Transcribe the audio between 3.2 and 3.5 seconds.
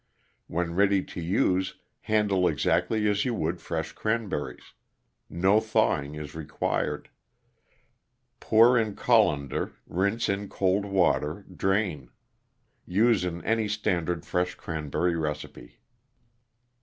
you